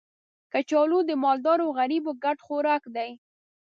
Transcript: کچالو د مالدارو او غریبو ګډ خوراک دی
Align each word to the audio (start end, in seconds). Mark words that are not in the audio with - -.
کچالو 0.51 0.99
د 1.09 1.11
مالدارو 1.23 1.63
او 1.67 1.71
غریبو 1.79 2.11
ګډ 2.23 2.37
خوراک 2.45 2.83
دی 2.95 3.11